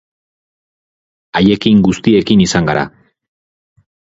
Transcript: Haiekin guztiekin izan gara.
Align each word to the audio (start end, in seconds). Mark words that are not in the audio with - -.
Haiekin 1.41 1.83
guztiekin 1.89 2.45
izan 2.49 2.71
gara. 2.71 2.87